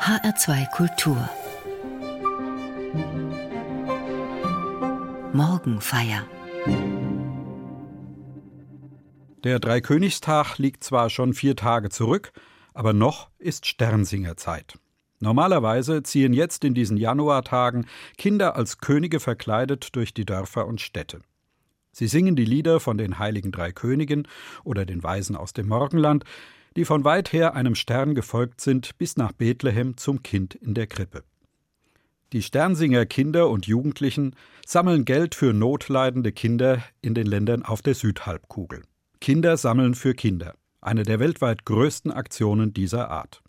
HR2 0.00 0.70
Kultur 0.70 1.28
Morgenfeier 5.34 6.26
Der 9.44 9.58
Dreikönigstag 9.58 10.56
liegt 10.56 10.84
zwar 10.84 11.10
schon 11.10 11.34
vier 11.34 11.54
Tage 11.54 11.90
zurück, 11.90 12.32
aber 12.72 12.94
noch 12.94 13.28
ist 13.38 13.66
Sternsingerzeit. 13.66 14.78
Normalerweise 15.18 16.02
ziehen 16.02 16.32
jetzt 16.32 16.64
in 16.64 16.72
diesen 16.72 16.96
Januartagen 16.96 17.84
Kinder 18.16 18.56
als 18.56 18.78
Könige 18.78 19.20
verkleidet 19.20 19.94
durch 19.94 20.14
die 20.14 20.24
Dörfer 20.24 20.66
und 20.66 20.80
Städte. 20.80 21.20
Sie 21.92 22.06
singen 22.06 22.36
die 22.36 22.46
Lieder 22.46 22.80
von 22.80 22.96
den 22.96 23.18
heiligen 23.18 23.52
drei 23.52 23.70
Königen 23.70 24.26
oder 24.64 24.86
den 24.86 25.02
Weisen 25.02 25.36
aus 25.36 25.52
dem 25.52 25.68
Morgenland, 25.68 26.24
die 26.76 26.84
von 26.84 27.04
weit 27.04 27.32
her 27.32 27.54
einem 27.54 27.74
Stern 27.74 28.14
gefolgt 28.14 28.60
sind 28.60 28.96
bis 28.98 29.16
nach 29.16 29.32
Bethlehem 29.32 29.96
zum 29.96 30.22
Kind 30.22 30.54
in 30.54 30.74
der 30.74 30.86
Krippe. 30.86 31.24
Die 32.32 32.42
Sternsinger 32.42 33.06
Kinder 33.06 33.50
und 33.50 33.66
Jugendlichen 33.66 34.36
sammeln 34.64 35.04
Geld 35.04 35.34
für 35.34 35.52
notleidende 35.52 36.30
Kinder 36.30 36.82
in 37.02 37.14
den 37.14 37.26
Ländern 37.26 37.64
auf 37.64 37.82
der 37.82 37.94
Südhalbkugel. 37.94 38.82
Kinder 39.20 39.56
sammeln 39.56 39.96
für 39.96 40.14
Kinder, 40.14 40.54
eine 40.80 41.02
der 41.02 41.18
weltweit 41.18 41.64
größten 41.64 42.12
Aktionen 42.12 42.72
dieser 42.72 43.10
Art. 43.10 43.42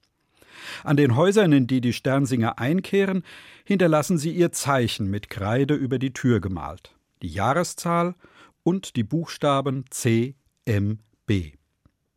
An 0.83 0.97
den 0.97 1.15
Häusern, 1.15 1.51
in 1.53 1.67
die 1.67 1.81
die 1.81 1.93
Sternsinger 1.93 2.59
einkehren, 2.59 3.23
hinterlassen 3.65 4.17
sie 4.17 4.31
ihr 4.31 4.51
Zeichen 4.51 5.09
mit 5.09 5.29
Kreide 5.29 5.75
über 5.75 5.99
die 5.99 6.13
Tür 6.13 6.39
gemalt, 6.39 6.95
die 7.21 7.29
Jahreszahl 7.29 8.15
und 8.63 8.95
die 8.95 9.03
Buchstaben 9.03 9.85
C, 9.91 10.35
M, 10.65 10.99
B. 11.25 11.53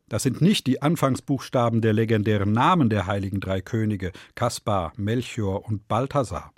Das 0.09 0.23
sind 0.23 0.41
nicht 0.41 0.67
die 0.67 0.83
Anfangsbuchstaben 0.83 1.81
der 1.81 1.93
legendären 1.93 2.53
Namen 2.53 2.91
der 2.91 3.07
heiligen 3.07 3.41
drei 3.41 3.61
Könige 3.61 4.13
Kaspar, 4.35 4.93
Melchior 4.97 5.67
und 5.67 5.89
Balthasar. 5.89 6.53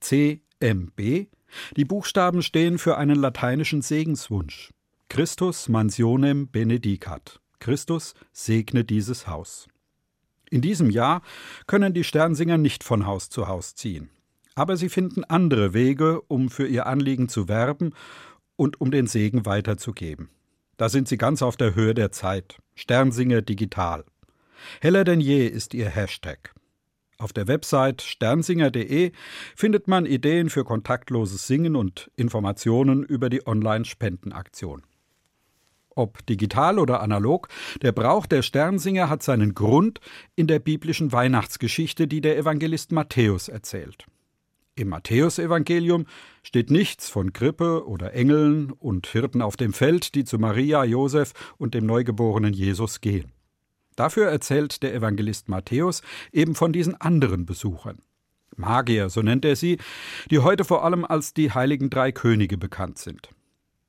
C, 0.00 0.42
M, 0.60 0.92
B. 0.94 1.26
Die 1.76 1.84
Buchstaben 1.84 2.42
stehen 2.42 2.78
für 2.78 2.96
einen 2.96 3.16
lateinischen 3.16 3.82
Segenswunsch. 3.82 4.72
Christus 5.08 5.68
mansionem 5.68 6.50
benedicat. 6.50 7.40
Christus 7.60 8.14
segne 8.32 8.84
dieses 8.84 9.28
Haus. 9.28 9.68
In 10.50 10.60
diesem 10.60 10.90
Jahr 10.90 11.22
können 11.66 11.94
die 11.94 12.04
Sternsinger 12.04 12.58
nicht 12.58 12.84
von 12.84 13.06
Haus 13.06 13.30
zu 13.30 13.48
Haus 13.48 13.74
ziehen. 13.74 14.10
Aber 14.54 14.76
sie 14.76 14.88
finden 14.88 15.24
andere 15.24 15.74
Wege, 15.74 16.20
um 16.22 16.48
für 16.48 16.66
ihr 16.66 16.86
Anliegen 16.86 17.28
zu 17.28 17.48
werben 17.48 17.92
und 18.56 18.80
um 18.80 18.90
den 18.90 19.06
Segen 19.06 19.46
weiterzugeben. 19.46 20.30
Da 20.76 20.88
sind 20.88 21.08
sie 21.08 21.16
ganz 21.16 21.42
auf 21.42 21.56
der 21.56 21.74
Höhe 21.74 21.94
der 21.94 22.12
Zeit. 22.12 22.58
Sternsinger 22.74 23.42
digital. 23.42 24.04
Heller 24.80 25.04
denn 25.04 25.20
je 25.20 25.46
ist 25.46 25.74
ihr 25.74 25.88
Hashtag. 25.88 26.54
Auf 27.18 27.32
der 27.32 27.46
Website 27.46 28.02
sternsinger.de 28.02 29.12
findet 29.54 29.86
man 29.86 30.04
Ideen 30.04 30.50
für 30.50 30.64
kontaktloses 30.64 31.46
Singen 31.46 31.76
und 31.76 32.10
Informationen 32.16 33.04
über 33.04 33.30
die 33.30 33.46
Online-Spendenaktion. 33.46 34.82
Ob 35.94 36.26
digital 36.26 36.80
oder 36.80 37.00
analog, 37.00 37.48
der 37.82 37.92
Brauch 37.92 38.26
der 38.26 38.42
Sternsinger 38.42 39.08
hat 39.08 39.22
seinen 39.22 39.54
Grund 39.54 40.00
in 40.34 40.48
der 40.48 40.58
biblischen 40.58 41.12
Weihnachtsgeschichte, 41.12 42.08
die 42.08 42.20
der 42.20 42.36
Evangelist 42.36 42.90
Matthäus 42.90 43.48
erzählt. 43.48 44.06
Im 44.76 44.88
Matthäusevangelium 44.88 46.06
steht 46.42 46.70
nichts 46.70 47.08
von 47.08 47.32
Krippe 47.32 47.86
oder 47.86 48.12
Engeln 48.12 48.72
und 48.72 49.06
Hirten 49.06 49.40
auf 49.40 49.56
dem 49.56 49.72
Feld, 49.72 50.16
die 50.16 50.24
zu 50.24 50.38
Maria, 50.38 50.84
Josef 50.84 51.32
und 51.58 51.74
dem 51.74 51.86
neugeborenen 51.86 52.52
Jesus 52.52 53.00
gehen. 53.00 53.30
Dafür 53.94 54.28
erzählt 54.28 54.82
der 54.82 54.92
Evangelist 54.92 55.48
Matthäus 55.48 56.02
eben 56.32 56.56
von 56.56 56.72
diesen 56.72 57.00
anderen 57.00 57.46
Besuchern. 57.46 57.98
Magier, 58.56 59.10
so 59.10 59.22
nennt 59.22 59.44
er 59.44 59.54
sie, 59.54 59.78
die 60.30 60.40
heute 60.40 60.64
vor 60.64 60.84
allem 60.84 61.04
als 61.04 61.34
die 61.34 61.52
heiligen 61.52 61.88
drei 61.88 62.10
Könige 62.10 62.58
bekannt 62.58 62.98
sind. 62.98 63.28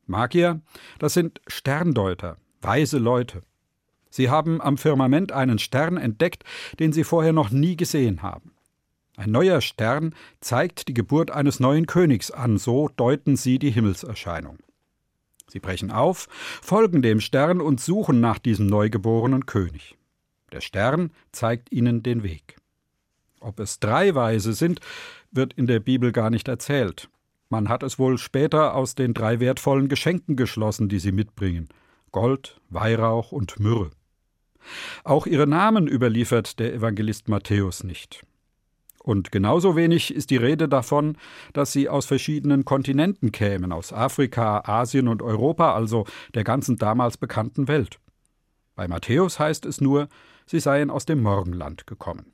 Magier, 0.05 0.61
das 0.99 1.15
sind 1.15 1.42
Sterndeuter, 1.48 2.38
weise 2.61 2.99
Leute. 2.99 3.42
Sie 4.11 4.30
haben 4.30 4.61
am 4.61 4.77
Firmament 4.77 5.32
einen 5.32 5.58
Stern 5.58 5.98
entdeckt, 5.98 6.43
den 6.80 6.93
sie 6.93 7.04
vorher 7.04 7.33
noch 7.33 7.49
nie 7.49 7.76
gesehen 7.76 8.21
haben. 8.21 8.55
Ein 9.17 9.31
neuer 9.31 9.61
Stern 9.61 10.14
zeigt 10.42 10.87
die 10.87 10.93
Geburt 10.93 11.31
eines 11.31 11.59
neuen 11.59 11.86
Königs 11.86 12.31
an, 12.31 12.58
so 12.58 12.89
deuten 12.89 13.37
sie 13.37 13.59
die 13.59 13.71
Himmelserscheinung. 13.71 14.58
Sie 15.48 15.59
brechen 15.59 15.92
auf, 15.92 16.27
folgen 16.61 17.02
dem 17.02 17.21
Stern 17.21 17.61
und 17.61 17.80
suchen 17.80 18.20
nach 18.20 18.39
diesem 18.39 18.67
neugeborenen 18.67 19.45
König. 19.45 19.98
Der 20.52 20.61
Stern 20.61 21.11
zeigt 21.31 21.71
ihnen 21.71 22.03
den 22.03 22.23
Weg. 22.23 22.58
Ob 23.39 23.59
es 23.59 23.80
drei 23.80 24.15
Weise 24.15 24.53
sind, 24.53 24.80
wird 25.32 25.53
in 25.53 25.67
der 25.67 25.80
Bibel 25.80 26.11
gar 26.11 26.30
nicht 26.30 26.47
erzählt. 26.47 27.09
Man 27.49 27.70
hat 27.70 27.83
es 27.83 27.99
wohl 27.99 28.17
später 28.17 28.73
aus 28.73 28.95
den 28.95 29.14
drei 29.14 29.39
wertvollen 29.39 29.87
Geschenken 29.87 30.36
geschlossen, 30.36 30.89
die 30.89 30.99
sie 30.99 31.11
mitbringen 31.11 31.70
Gold, 32.11 32.59
Weihrauch 32.70 33.32
und 33.32 33.59
Myrrhe. 33.59 33.92
Auch 35.03 35.27
ihre 35.27 35.47
Namen 35.47 35.87
überliefert 35.87 36.59
der 36.59 36.73
Evangelist 36.73 37.27
Matthäus 37.27 37.83
nicht. 37.83 38.21
Und 39.05 39.32
genauso 39.32 39.76
wenig 39.76 40.11
ist 40.11 40.32
die 40.32 40.38
Rede 40.38 40.67
davon, 40.67 41.16
dass 41.54 41.71
sie 41.71 41.89
aus 41.89 42.08
verschiedenen 42.08 42.66
Kontinenten 42.66 43.32
kämen, 43.32 43.71
aus 43.71 43.93
Afrika, 43.93 44.64
Asien 44.66 45.08
und 45.08 45.21
Europa, 45.21 45.76
also 45.76 46.08
der 46.33 46.43
ganzen 46.43 46.77
damals 46.77 47.15
bekannten 47.15 47.67
Welt. 47.67 47.99
Bei 48.73 48.88
Matthäus 48.88 49.38
heißt 49.38 49.67
es 49.67 49.80
nur, 49.80 50.10
sie 50.48 50.60
seien 50.60 50.89
aus 50.89 51.05
dem 51.05 51.21
Morgenland 51.21 51.86
gekommen. 51.86 52.33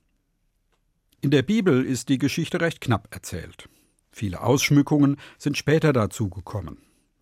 In 1.20 1.30
der 1.30 1.42
Bibel 1.42 1.84
ist 1.86 2.08
die 2.08 2.18
Geschichte 2.18 2.62
recht 2.62 2.80
knapp 2.80 3.10
erzählt. 3.12 3.68
Viele 4.10 4.42
Ausschmückungen 4.42 5.18
sind 5.38 5.58
später 5.58 5.92
dazugekommen. 5.92 6.78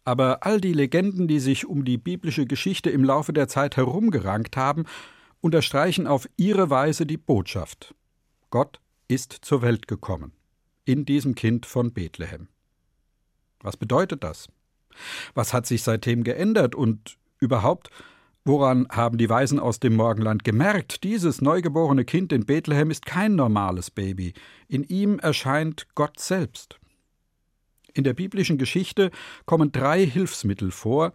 Aber 0.05 0.45
all 0.45 0.61
die 0.61 0.73
Legenden, 0.73 1.27
die 1.27 1.39
sich 1.39 1.65
um 1.65 1.85
die 1.85 1.97
biblische 1.97 2.45
Geschichte 2.45 2.91
im 2.91 3.03
Laufe 3.03 3.33
der 3.33 3.47
Zeit 3.47 3.77
herumgerankt 3.77 4.57
haben, 4.57 4.85
unterstreichen 5.41 6.05
auf 6.05 6.29
ihre 6.37 6.69
Weise 6.69 7.07
die 7.07 7.17
Botschaft. 7.17 7.95
Gott 8.51 8.79
ist 9.09 9.33
zur 9.41 9.61
Welt 9.61 9.87
gekommen, 9.87 10.31
in 10.85 11.03
diesem 11.03 11.35
Kind 11.35 11.65
von 11.65 11.91
Bethlehem. 11.91 12.47
Was 13.61 13.75
bedeutet 13.75 14.23
das? 14.23 14.47
Was 15.33 15.53
hat 15.53 15.65
sich 15.65 15.83
seitdem 15.83 16.23
geändert 16.23 16.75
und 16.75 17.17
überhaupt, 17.39 17.89
woran 18.45 18.87
haben 18.89 19.17
die 19.17 19.29
Weisen 19.29 19.59
aus 19.59 19.79
dem 19.79 19.95
Morgenland 19.95 20.43
gemerkt, 20.43 21.03
dieses 21.03 21.41
neugeborene 21.41 22.05
Kind 22.05 22.31
in 22.31 22.45
Bethlehem 22.45 22.91
ist 22.91 23.05
kein 23.05 23.35
normales 23.35 23.91
Baby, 23.91 24.33
in 24.67 24.83
ihm 24.83 25.19
erscheint 25.19 25.87
Gott 25.95 26.19
selbst. 26.19 26.79
In 27.93 28.03
der 28.03 28.13
biblischen 28.13 28.57
Geschichte 28.57 29.11
kommen 29.45 29.71
drei 29.71 30.05
Hilfsmittel 30.05 30.71
vor, 30.71 31.13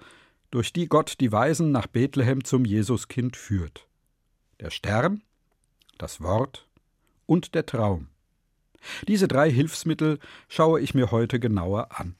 durch 0.50 0.72
die 0.72 0.88
Gott 0.88 1.14
die 1.20 1.32
Weisen 1.32 1.70
nach 1.70 1.86
Bethlehem 1.86 2.44
zum 2.44 2.64
Jesuskind 2.64 3.36
führt. 3.36 3.86
Der 4.60 4.70
Stern, 4.70 5.22
das 5.98 6.20
Wort 6.20 6.68
und 7.26 7.54
der 7.54 7.66
Traum. 7.66 8.08
Diese 9.08 9.28
drei 9.28 9.50
Hilfsmittel 9.50 10.18
schaue 10.48 10.80
ich 10.80 10.94
mir 10.94 11.10
heute 11.10 11.40
genauer 11.40 11.98
an. 11.98 12.16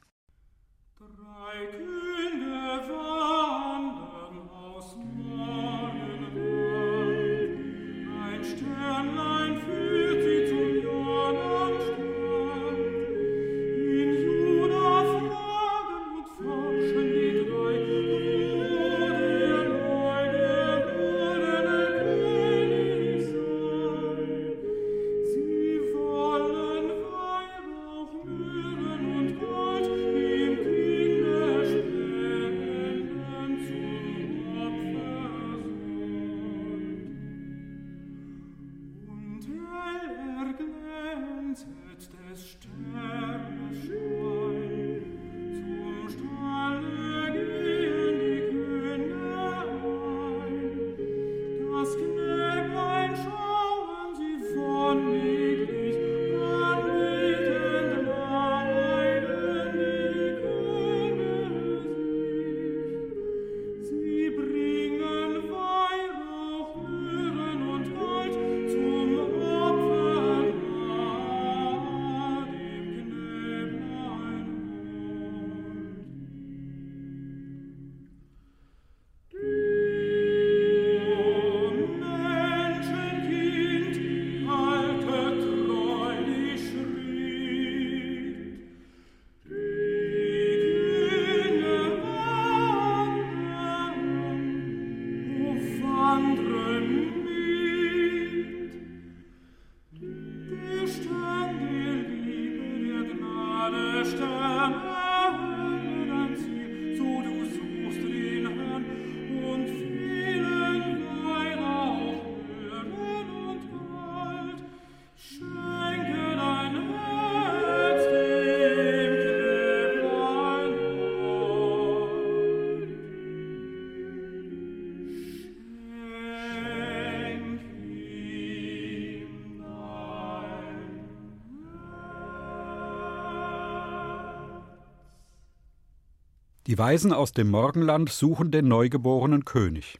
Die 136.67 136.79
Weisen 136.79 137.13
aus 137.13 137.31
dem 137.31 137.51
Morgenland 137.51 138.09
suchen 138.09 138.49
den 138.49 138.67
neugeborenen 138.67 139.45
König 139.45 139.99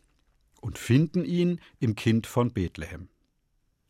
und 0.62 0.79
finden 0.79 1.23
ihn 1.23 1.62
im 1.79 1.95
Kind 1.95 2.25
von 2.25 2.53
Bethlehem. 2.53 3.09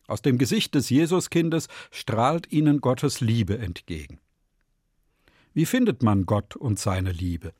Aus 0.07 0.21
dem 0.21 0.37
Gesicht 0.37 0.75
des 0.75 0.89
Jesuskindes 0.89 1.69
strahlt 1.89 2.51
ihnen 2.51 2.81
Gottes 2.81 3.21
Liebe 3.21 3.57
entgegen. 3.57 4.19
Wie 5.53 5.65
findet 5.65 6.03
man 6.03 6.25
Gott 6.25 6.57
und 6.57 6.77
seine 6.77 7.13
Liebe? 7.13 7.53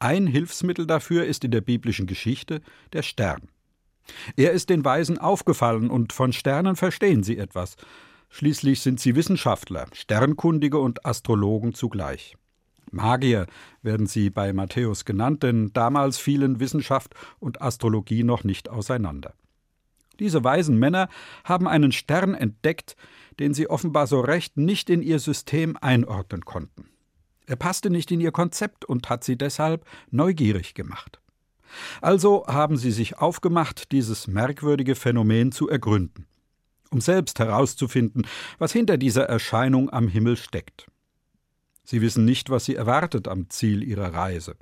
Ein 0.00 0.26
Hilfsmittel 0.26 0.84
dafür 0.84 1.24
ist 1.24 1.44
in 1.44 1.52
der 1.52 1.60
biblischen 1.60 2.08
Geschichte 2.08 2.60
der 2.92 3.02
Stern. 3.02 3.48
Er 4.36 4.50
ist 4.50 4.68
den 4.68 4.84
Weisen 4.84 5.16
aufgefallen 5.16 5.90
und 5.90 6.12
von 6.12 6.32
Sternen 6.32 6.74
verstehen 6.74 7.22
sie 7.22 7.38
etwas. 7.38 7.76
Schließlich 8.30 8.80
sind 8.80 8.98
sie 8.98 9.14
Wissenschaftler, 9.14 9.86
Sternkundige 9.94 10.78
und 10.78 11.06
Astrologen 11.06 11.72
zugleich. 11.72 12.36
Magier 12.94 13.46
werden 13.82 14.06
sie 14.06 14.30
bei 14.30 14.52
Matthäus 14.52 15.04
genannt, 15.04 15.42
denn 15.42 15.72
damals 15.72 16.18
fielen 16.18 16.60
Wissenschaft 16.60 17.14
und 17.38 17.60
Astrologie 17.60 18.24
noch 18.24 18.44
nicht 18.44 18.68
auseinander. 18.68 19.34
Diese 20.20 20.44
weisen 20.44 20.78
Männer 20.78 21.08
haben 21.44 21.66
einen 21.66 21.92
Stern 21.92 22.34
entdeckt, 22.34 22.96
den 23.40 23.52
sie 23.52 23.68
offenbar 23.68 24.06
so 24.06 24.20
recht 24.20 24.56
nicht 24.56 24.90
in 24.90 25.02
ihr 25.02 25.18
System 25.18 25.76
einordnen 25.80 26.44
konnten. 26.44 26.88
Er 27.46 27.56
passte 27.56 27.90
nicht 27.90 28.10
in 28.10 28.20
ihr 28.20 28.32
Konzept 28.32 28.84
und 28.84 29.10
hat 29.10 29.24
sie 29.24 29.36
deshalb 29.36 29.84
neugierig 30.10 30.74
gemacht. 30.74 31.20
Also 32.00 32.46
haben 32.46 32.76
sie 32.76 32.92
sich 32.92 33.18
aufgemacht, 33.18 33.92
dieses 33.92 34.26
merkwürdige 34.28 34.94
Phänomen 34.94 35.52
zu 35.52 35.68
ergründen, 35.68 36.26
um 36.90 37.00
selbst 37.00 37.38
herauszufinden, 37.38 38.26
was 38.58 38.72
hinter 38.72 38.96
dieser 38.96 39.24
Erscheinung 39.24 39.90
am 39.90 40.08
Himmel 40.08 40.36
steckt. 40.36 40.86
Sie 41.84 42.00
wissen 42.00 42.24
nicht, 42.24 42.50
was 42.50 42.64
sie 42.64 42.74
erwartet 42.74 43.28
am 43.28 43.50
Ziel 43.50 43.82
ihrer 43.82 44.12
Reise. 44.12 44.56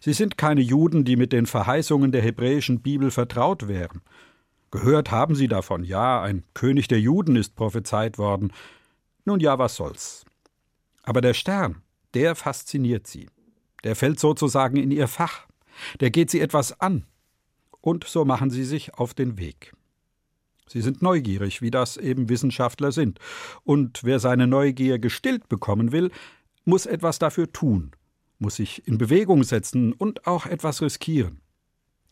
Sie 0.00 0.14
sind 0.14 0.38
keine 0.38 0.62
Juden, 0.62 1.04
die 1.04 1.16
mit 1.16 1.32
den 1.32 1.46
Verheißungen 1.46 2.10
der 2.10 2.22
hebräischen 2.22 2.80
Bibel 2.80 3.10
vertraut 3.10 3.68
wären. 3.68 4.00
Gehört 4.70 5.10
haben 5.10 5.34
sie 5.34 5.48
davon, 5.48 5.84
ja, 5.84 6.22
ein 6.22 6.44
König 6.54 6.88
der 6.88 7.00
Juden 7.00 7.36
ist 7.36 7.54
prophezeit 7.56 8.18
worden. 8.18 8.52
Nun 9.24 9.40
ja, 9.40 9.58
was 9.58 9.76
soll's. 9.76 10.24
Aber 11.02 11.20
der 11.20 11.34
Stern, 11.34 11.82
der 12.14 12.34
fasziniert 12.34 13.06
sie. 13.06 13.28
Der 13.84 13.96
fällt 13.96 14.20
sozusagen 14.20 14.76
in 14.76 14.90
ihr 14.90 15.08
Fach. 15.08 15.46
Der 16.00 16.10
geht 16.10 16.30
sie 16.30 16.40
etwas 16.40 16.80
an. 16.80 17.04
Und 17.80 18.04
so 18.04 18.24
machen 18.24 18.50
sie 18.50 18.64
sich 18.64 18.94
auf 18.94 19.14
den 19.14 19.38
Weg. 19.38 19.72
Sie 20.70 20.82
sind 20.82 21.02
neugierig, 21.02 21.62
wie 21.62 21.72
das 21.72 21.96
eben 21.96 22.28
Wissenschaftler 22.28 22.92
sind. 22.92 23.18
Und 23.64 24.04
wer 24.04 24.20
seine 24.20 24.46
Neugier 24.46 25.00
gestillt 25.00 25.48
bekommen 25.48 25.90
will, 25.90 26.12
muss 26.64 26.86
etwas 26.86 27.18
dafür 27.18 27.52
tun, 27.52 27.90
muss 28.38 28.56
sich 28.56 28.86
in 28.86 28.96
Bewegung 28.96 29.42
setzen 29.42 29.92
und 29.92 30.28
auch 30.28 30.46
etwas 30.46 30.80
riskieren. 30.80 31.40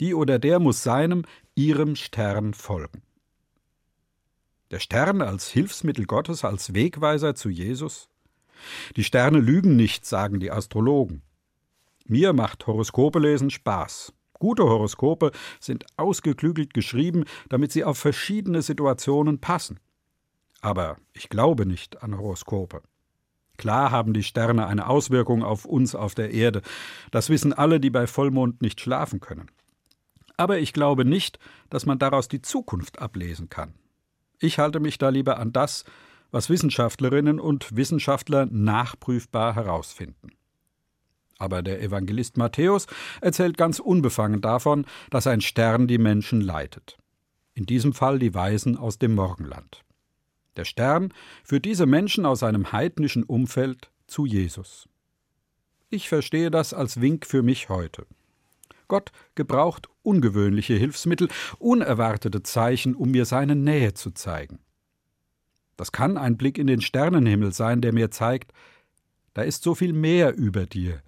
Die 0.01 0.13
oder 0.13 0.41
der 0.41 0.59
muss 0.59 0.83
seinem, 0.83 1.25
ihrem 1.55 1.95
Stern 1.95 2.53
folgen. 2.53 3.03
Der 4.73 4.81
Stern 4.81 5.23
als 5.23 5.49
Hilfsmittel 5.49 6.07
Gottes, 6.07 6.45
als 6.45 6.75
Wegweiser 6.75 7.37
zu 7.37 7.51
Jesus? 7.51 8.09
Die 8.97 9.05
Sterne 9.05 9.39
lügen 9.39 9.77
nicht, 9.77 10.05
sagen 10.05 10.41
die 10.41 10.51
Astrologen. 10.51 11.23
Mir 12.07 12.33
macht 12.33 12.67
Horoskope 12.67 13.21
lesen 13.21 13.51
Spaß. 13.51 14.13
Gute 14.39 14.65
Horoskope 14.65 15.33
sind 15.61 15.87
ausgeklügelt 15.97 16.75
geschrieben, 16.75 17.25
damit 17.49 17.73
sie 17.73 17.85
auf 17.85 17.99
verschiedene 17.99 18.63
Situationen 18.63 19.41
passen. 19.41 19.81
Aber 20.61 20.97
ich 21.13 21.29
glaube 21.29 21.67
nicht 21.67 22.03
an 22.03 22.19
Horoskope. 22.19 22.83
Klar 23.57 23.91
haben 23.91 24.13
die 24.13 24.23
Sterne 24.23 24.67
eine 24.67 24.89
Auswirkung 24.89 25.43
auf 25.43 25.65
uns 25.65 25.95
auf 25.95 26.15
der 26.15 26.31
Erde. 26.31 26.63
Das 27.11 27.29
wissen 27.29 27.53
alle, 27.53 27.81
die 27.81 27.91
bei 27.91 28.07
Vollmond 28.07 28.63
nicht 28.63 28.81
schlafen 28.81 29.21
können. 29.21 29.51
Aber 30.37 30.61
ich 30.61 30.73
glaube 30.73 31.05
nicht, 31.05 31.41
dass 31.69 31.85
man 31.85 31.99
daraus 31.99 32.29
die 32.29 32.41
Zukunft 32.41 33.01
ablesen 33.01 33.49
kann. 33.49 33.75
Ich 34.39 34.61
halte 34.61 34.79
mich 34.79 34.99
da 34.99 35.09
lieber 35.09 35.39
an 35.39 35.53
das, 35.53 35.85
was 36.31 36.49
Wissenschaftlerinnen 36.49 37.41
und 37.41 37.75
Wissenschaftler 37.75 38.47
nachprüfbar 38.47 39.57
herausfinden. 39.57 40.31
Aber 41.39 41.63
der 41.63 41.81
Evangelist 41.81 42.37
Matthäus 42.37 42.87
erzählt 43.21 43.57
ganz 43.57 43.79
unbefangen 43.79 44.41
davon, 44.41 44.85
dass 45.11 45.27
ein 45.27 45.41
Stern 45.41 45.87
die 45.87 45.99
Menschen 45.99 46.41
leitet. 46.41 46.99
In 47.55 47.65
diesem 47.65 47.93
Fall 47.93 48.19
die 48.19 48.35
Weisen 48.35 48.77
aus 48.77 48.99
dem 48.99 49.15
Morgenland. 49.15 49.85
Der 50.57 50.65
Stern 50.65 51.15
führt 51.45 51.65
diese 51.65 51.87
Menschen 51.87 52.27
aus 52.27 52.43
einem 52.43 52.73
heidnischen 52.73 53.23
Umfeld 53.23 53.91
zu 54.09 54.27
Jesus. 54.27 54.89
Ich 55.89 56.09
verstehe 56.09 56.51
das 56.51 56.75
als 56.75 57.01
Wink 57.01 57.25
für 57.25 57.43
mich 57.43 57.69
heute. 57.69 58.07
Gott 58.89 59.13
gebraucht 59.35 59.89
ungewöhnliche 60.03 60.75
Hilfsmittel, 60.75 61.29
unerwartete 61.59 62.43
Zeichen, 62.43 62.95
um 62.95 63.11
mir 63.11 63.27
seine 63.27 63.55
Nähe 63.55 63.95
zu 63.95 64.11
zeigen. 64.11 64.59
Das 65.77 65.93
kann 65.93 66.17
ein 66.17 66.37
Blick 66.37 66.59
in 66.59 66.67
den 66.67 66.81
Sternenhimmel 66.81 67.53
sein, 67.53 67.81
der 67.81 67.93
mir 67.93 68.11
zeigt, 68.11 68.53
da 69.35 69.43
ist 69.43 69.63
so 69.63 69.75
viel 69.75 69.93
mehr 69.93 70.35
über 70.37 70.67
dir, 70.67 71.03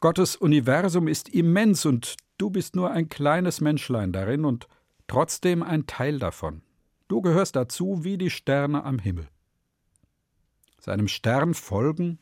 Gottes 0.00 0.36
Universum 0.36 1.08
ist 1.08 1.28
immens 1.28 1.86
und 1.86 2.16
du 2.38 2.50
bist 2.50 2.76
nur 2.76 2.90
ein 2.90 3.08
kleines 3.08 3.60
Menschlein 3.60 4.12
darin 4.12 4.44
und 4.44 4.68
trotzdem 5.06 5.62
ein 5.62 5.86
Teil 5.86 6.18
davon. 6.18 6.62
Du 7.08 7.20
gehörst 7.20 7.56
dazu 7.56 8.04
wie 8.04 8.18
die 8.18 8.30
Sterne 8.30 8.84
am 8.84 8.98
Himmel. 8.98 9.28
Seinem 10.80 11.08
Stern 11.08 11.54
folgen? 11.54 12.18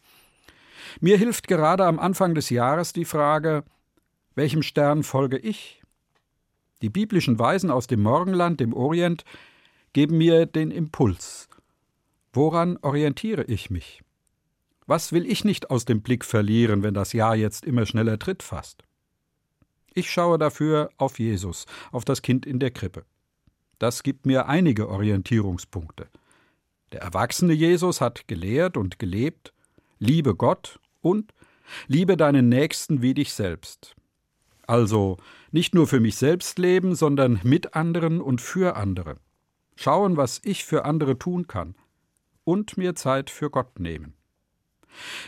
Mir 1.00 1.16
hilft 1.18 1.46
gerade 1.48 1.84
am 1.84 1.98
Anfang 1.98 2.34
des 2.34 2.50
Jahres 2.50 2.92
die 2.92 3.04
Frage, 3.04 3.64
welchem 4.34 4.62
Stern 4.62 5.02
folge 5.02 5.38
ich? 5.38 5.82
Die 6.82 6.90
biblischen 6.90 7.38
Weisen 7.38 7.70
aus 7.70 7.86
dem 7.86 8.02
Morgenland, 8.02 8.60
dem 8.60 8.72
Orient, 8.72 9.24
geben 9.92 10.18
mir 10.18 10.46
den 10.46 10.70
Impuls. 10.70 11.48
Woran 12.32 12.76
orientiere 12.82 13.44
ich 13.44 13.68
mich? 13.68 14.02
Was 14.88 15.12
will 15.12 15.30
ich 15.30 15.44
nicht 15.44 15.68
aus 15.68 15.84
dem 15.84 16.00
Blick 16.00 16.24
verlieren, 16.24 16.82
wenn 16.82 16.94
das 16.94 17.12
Jahr 17.12 17.36
jetzt 17.36 17.66
immer 17.66 17.84
schneller 17.84 18.18
Tritt 18.18 18.42
fasst? 18.42 18.84
Ich 19.92 20.10
schaue 20.10 20.38
dafür 20.38 20.88
auf 20.96 21.18
Jesus, 21.18 21.66
auf 21.92 22.06
das 22.06 22.22
Kind 22.22 22.46
in 22.46 22.58
der 22.58 22.70
Krippe. 22.70 23.04
Das 23.78 24.02
gibt 24.02 24.24
mir 24.24 24.48
einige 24.48 24.88
Orientierungspunkte. 24.88 26.08
Der 26.92 27.02
erwachsene 27.02 27.52
Jesus 27.52 28.00
hat 28.00 28.28
gelehrt 28.28 28.78
und 28.78 28.98
gelebt, 28.98 29.52
liebe 29.98 30.34
Gott 30.34 30.80
und 31.02 31.34
liebe 31.86 32.16
deinen 32.16 32.48
Nächsten 32.48 33.02
wie 33.02 33.12
dich 33.12 33.34
selbst. 33.34 33.94
Also 34.66 35.18
nicht 35.50 35.74
nur 35.74 35.86
für 35.86 36.00
mich 36.00 36.16
selbst 36.16 36.58
leben, 36.58 36.94
sondern 36.94 37.40
mit 37.42 37.74
anderen 37.74 38.22
und 38.22 38.40
für 38.40 38.74
andere. 38.74 39.16
Schauen, 39.76 40.16
was 40.16 40.40
ich 40.44 40.64
für 40.64 40.86
andere 40.86 41.18
tun 41.18 41.46
kann. 41.46 41.74
Und 42.44 42.78
mir 42.78 42.94
Zeit 42.94 43.28
für 43.28 43.50
Gott 43.50 43.78
nehmen. 43.80 44.17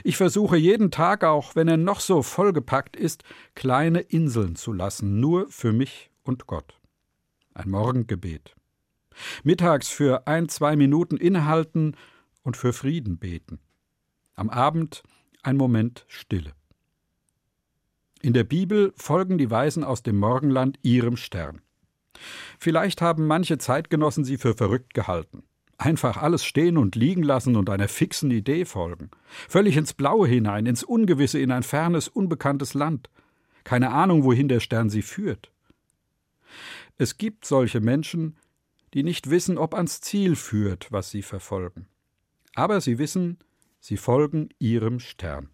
Ich 0.05 0.17
versuche 0.17 0.57
jeden 0.57 0.91
Tag, 0.91 1.25
auch 1.25 1.57
wenn 1.57 1.69
er 1.69 1.77
noch 1.77 2.01
so 2.01 2.23
vollgepackt 2.23 2.97
ist, 2.97 3.25
kleine 3.55 4.01
Inseln 4.01 4.57
zu 4.57 4.73
lassen, 4.73 5.21
nur 5.21 5.49
für 5.49 5.73
mich 5.73 6.11
und 6.23 6.47
Gott. 6.47 6.81
Ein 7.55 7.71
Morgengebet. 7.71 8.55
Mittags 9.43 9.89
für 9.89 10.27
ein, 10.27 10.49
zwei 10.49 10.77
Minuten 10.77 11.17
innehalten 11.17 11.97
und 12.43 12.57
für 12.57 12.73
Frieden 12.73 13.19
beten. 13.19 13.61
Am 14.35 14.49
Abend 14.51 15.03
ein 15.43 15.57
Moment 15.57 16.05
Stille. 16.09 16.53
In 18.23 18.33
der 18.33 18.45
Bibel 18.45 18.93
folgen 18.97 19.39
die 19.39 19.51
Weisen 19.51 19.83
aus 19.83 20.03
dem 20.03 20.19
Morgenland 20.19 20.79
ihrem 20.83 21.17
Stern. 21.17 21.63
Vielleicht 22.59 23.01
haben 23.01 23.27
manche 23.27 23.59
Zeitgenossen 23.59 24.25
sie 24.25 24.37
für 24.37 24.55
verrückt 24.55 24.93
gehalten. 24.93 25.43
Einfach 25.81 26.19
alles 26.19 26.45
stehen 26.45 26.77
und 26.77 26.95
liegen 26.95 27.23
lassen 27.23 27.57
und 27.57 27.71
einer 27.71 27.89
fixen 27.89 28.31
Idee 28.31 28.67
folgen. 28.67 29.11
Völlig 29.49 29.79
ins 29.79 29.95
Blaue 29.95 30.29
hinein, 30.29 30.67
ins 30.67 30.85
Ungewisse, 30.85 31.39
in 31.39 31.51
ein 31.51 31.63
fernes, 31.63 32.07
unbekanntes 32.07 32.75
Land. 32.75 33.09
Keine 33.65 33.91
Ahnung, 33.91 34.23
wohin 34.23 34.49
der 34.49 34.61
Stern 34.61 34.91
sie 34.91 35.01
führt. 35.01 35.51
Es 36.99 37.17
gibt 37.17 37.47
solche 37.47 37.81
Menschen, 37.81 38.37
die 38.93 39.03
nicht 39.03 39.31
wissen, 39.31 39.57
ob 39.57 39.73
ans 39.73 40.03
Ziel 40.03 40.37
führt, 40.37 40.93
was 40.93 41.11
sie 41.11 41.23
verfolgen. 41.23 41.87
Aber 42.55 42.83
sie 42.83 42.99
wissen, 42.99 43.39
sie 43.81 43.97
folgen 43.97 44.51
ihrem 44.59 45.01
Stern. 45.01 45.49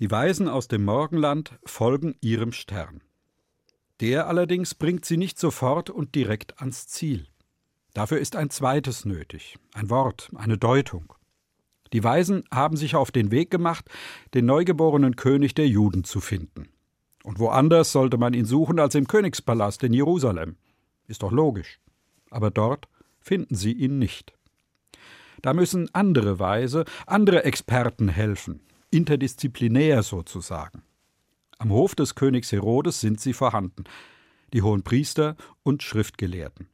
Die 0.00 0.12
Weisen 0.12 0.48
aus 0.48 0.68
dem 0.68 0.84
Morgenland 0.84 1.58
folgen 1.64 2.14
ihrem 2.20 2.52
Stern. 2.52 3.02
Der 4.00 4.28
allerdings 4.28 4.76
bringt 4.76 5.04
sie 5.04 5.16
nicht 5.16 5.40
sofort 5.40 5.90
und 5.90 6.14
direkt 6.14 6.60
ans 6.60 6.86
Ziel. 6.86 7.26
Dafür 7.94 8.20
ist 8.20 8.36
ein 8.36 8.48
zweites 8.50 9.04
nötig, 9.04 9.58
ein 9.74 9.90
Wort, 9.90 10.30
eine 10.36 10.56
Deutung. 10.56 11.12
Die 11.92 12.04
Weisen 12.04 12.44
haben 12.52 12.76
sich 12.76 12.94
auf 12.94 13.10
den 13.10 13.32
Weg 13.32 13.50
gemacht, 13.50 13.86
den 14.34 14.46
neugeborenen 14.46 15.16
König 15.16 15.54
der 15.54 15.66
Juden 15.66 16.04
zu 16.04 16.20
finden. 16.20 16.68
Und 17.24 17.40
woanders 17.40 17.90
sollte 17.90 18.18
man 18.18 18.34
ihn 18.34 18.44
suchen 18.44 18.78
als 18.78 18.94
im 18.94 19.08
Königspalast 19.08 19.82
in 19.82 19.92
Jerusalem. 19.92 20.58
Ist 21.08 21.24
doch 21.24 21.32
logisch. 21.32 21.80
Aber 22.30 22.52
dort 22.52 22.86
finden 23.20 23.56
sie 23.56 23.72
ihn 23.72 23.98
nicht. 23.98 24.32
Da 25.42 25.54
müssen 25.54 25.92
andere 25.92 26.38
Weise, 26.38 26.84
andere 27.06 27.44
Experten 27.44 28.08
helfen, 28.08 28.60
interdisziplinär 28.90 30.02
sozusagen. 30.02 30.82
Am 31.58 31.70
Hof 31.70 31.94
des 31.94 32.14
Königs 32.14 32.52
Herodes 32.52 33.00
sind 33.00 33.20
sie 33.20 33.32
vorhanden, 33.32 33.84
die 34.52 34.62
hohen 34.62 34.82
Priester 34.82 35.36
und 35.62 35.82
Schriftgelehrten. 35.82 36.68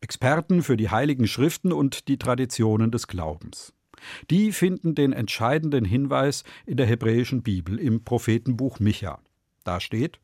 Experten 0.00 0.62
für 0.62 0.76
die 0.76 0.90
heiligen 0.90 1.26
Schriften 1.26 1.72
und 1.72 2.08
die 2.08 2.18
Traditionen 2.18 2.90
des 2.90 3.06
Glaubens. 3.06 3.72
Die 4.30 4.52
finden 4.52 4.94
den 4.94 5.12
entscheidenden 5.12 5.84
Hinweis 5.84 6.44
in 6.66 6.76
der 6.76 6.86
hebräischen 6.86 7.42
Bibel 7.42 7.78
im 7.78 8.04
Prophetenbuch 8.04 8.80
Micha. 8.80 9.20
Da 9.64 9.80
steht: 9.80 10.20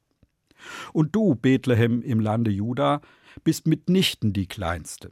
Und 0.92 1.14
du, 1.14 1.34
Bethlehem 1.34 2.02
im 2.02 2.20
Lande 2.20 2.50
Juda, 2.50 3.00
bist 3.42 3.66
mitnichten 3.66 4.32
die 4.32 4.46
Kleinste. 4.46 5.10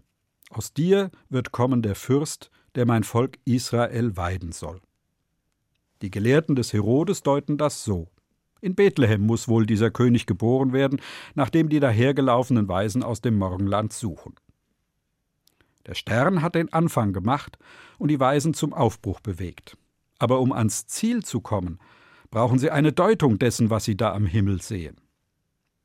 Aus 0.51 0.73
dir 0.73 1.11
wird 1.29 1.53
kommen 1.53 1.83
der 1.83 1.95
Fürst, 1.95 2.51
der 2.75 2.87
mein 2.87 3.05
Volk 3.05 3.39
Israel 3.45 4.17
weiden 4.17 4.53
soll. 4.53 4.81
Die 6.03 6.11
Gelehrten 6.11 6.55
des 6.55 6.73
Herodes 6.73 7.23
deuten 7.23 7.59
das 7.59 7.85
so. 7.85 8.09
In 8.61 8.75
Bethlehem 8.75 9.23
muss 9.23 9.49
wohl 9.49 9.67
dieser 9.67 9.91
König 9.91 10.27
geboren 10.27 10.73
werden, 10.73 11.01
nachdem 11.35 11.69
die 11.69 11.81
dahergelaufenen 11.81 12.69
Weisen 12.69 13.03
aus 13.03 13.21
dem 13.21 13.39
Morgenland 13.39 13.93
suchen. 13.93 14.35
Der 15.87 15.95
Stern 15.95 16.43
hat 16.43 16.55
den 16.55 16.73
Anfang 16.73 17.13
gemacht 17.13 17.59
und 17.99 18.09
die 18.09 18.21
Weisen 18.21 18.55
zum 18.55 18.73
Aufbruch 18.75 19.21
bewegt. 19.21 19.77
Aber 20.19 20.41
um 20.41 20.53
ans 20.53 20.87
Ziel 20.87 21.25
zu 21.25 21.41
kommen, 21.41 21.79
brauchen 22.31 22.59
sie 22.59 22.71
eine 22.71 22.93
Deutung 22.93 23.39
dessen, 23.39 23.71
was 23.71 23.85
sie 23.85 23.97
da 23.97 24.13
am 24.13 24.27
Himmel 24.27 24.61
sehen. 24.61 25.01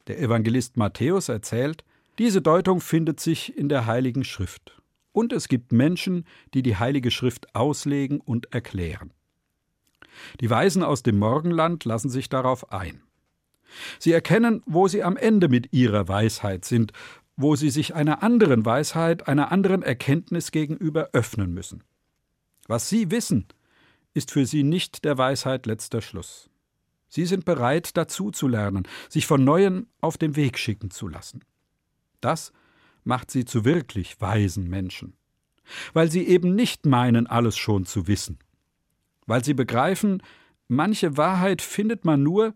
Der 0.08 0.20
Evangelist 0.20 0.75
Matthäus 0.75 1.29
erzählt, 1.29 1.86
diese 2.20 2.41
Deutung 2.41 2.82
findet 2.82 3.20
sich 3.20 3.58
in 3.58 3.70
der 3.70 3.86
Heiligen 3.86 4.24
Schrift. 4.24 4.82
Und 5.13 5.32
es 5.32 5.48
gibt 5.48 5.72
Menschen, 5.72 6.25
die 6.53 6.63
die 6.63 6.75
Heilige 6.75 7.12
Schrift 7.12 7.55
auslegen 7.55 8.20
und 8.20 8.53
erklären. 8.53 9.13
Die 10.39 10.50
Weisen 10.50 10.83
aus 10.83 11.03
dem 11.03 11.19
Morgenland 11.19 11.86
lassen 11.86 12.10
sich 12.10 12.29
darauf 12.29 12.72
ein. 12.72 13.01
Sie 14.00 14.12
erkennen, 14.12 14.62
wo 14.65 14.88
sie 14.88 15.03
am 15.03 15.17
Ende 15.17 15.50
mit 15.50 15.74
ihrer 15.74 16.07
Weisheit 16.07 16.65
sind, 16.65 16.93
wo 17.36 17.55
sie 17.55 17.69
sich 17.69 17.95
einer 17.95 18.22
anderen 18.22 18.65
Weisheit, 18.65 19.27
einer 19.27 19.51
anderen 19.51 19.81
Erkenntnis 19.81 20.51
gegenüber 20.51 21.10
öffnen 21.13 21.53
müssen. 21.53 21.83
Was 22.67 22.89
sie 22.89 23.12
wissen, 23.12 23.48
ist 24.13 24.31
für 24.31 24.45
sie 24.45 24.63
nicht 24.63 25.03
der 25.05 25.17
Weisheit 25.17 25.65
letzter 25.65 26.01
Schluss. 26.01 26.50
Sie 27.10 27.25
sind 27.25 27.45
bereit, 27.45 27.98
dazu 27.98 28.31
zu 28.31 28.48
lernen, 28.48 28.88
sich 29.10 29.27
von 29.27 29.43
neuem 29.43 29.88
auf 30.01 30.17
den 30.17 30.36
Weg 30.36 30.57
schicken 30.57 30.91
zu 30.91 31.07
lassen. 31.07 31.41
Das 32.22 32.53
macht 33.03 33.31
sie 33.31 33.45
zu 33.45 33.65
wirklich 33.65 34.19
weisen 34.22 34.69
Menschen, 34.69 35.13
weil 35.93 36.10
sie 36.10 36.27
eben 36.27 36.55
nicht 36.55 36.86
meinen, 36.86 37.27
alles 37.27 37.57
schon 37.57 37.86
zu 37.86 38.07
wissen 38.07 38.39
weil 39.25 39.44
sie 39.44 39.53
begreifen, 39.53 40.22
manche 40.68 41.18
Wahrheit 41.18 41.62
findet 41.62 42.06
man 42.06 42.24
nur, 42.24 42.53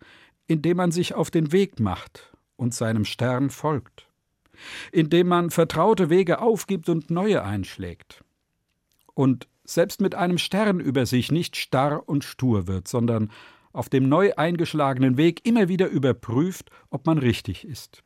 indem 0.47 0.77
man 0.77 0.91
sich 0.91 1.13
auf 1.13 1.31
den 1.31 1.51
Weg 1.51 1.79
macht 1.79 2.31
und 2.55 2.73
seinem 2.73 3.05
Stern 3.05 3.49
folgt, 3.49 4.07
indem 4.91 5.27
man 5.27 5.49
vertraute 5.51 6.09
Wege 6.09 6.39
aufgibt 6.39 6.89
und 6.89 7.09
neue 7.09 7.43
einschlägt. 7.43 8.23
Und 9.13 9.47
selbst 9.63 10.01
mit 10.01 10.15
einem 10.15 10.37
Stern 10.37 10.79
über 10.79 11.05
sich 11.05 11.31
nicht 11.31 11.57
starr 11.57 12.07
und 12.07 12.23
stur 12.23 12.67
wird, 12.67 12.87
sondern 12.87 13.31
auf 13.73 13.89
dem 13.89 14.09
neu 14.09 14.33
eingeschlagenen 14.35 15.17
Weg 15.17 15.45
immer 15.45 15.67
wieder 15.67 15.87
überprüft, 15.87 16.71
ob 16.89 17.05
man 17.05 17.17
richtig 17.17 17.65
ist. 17.65 18.03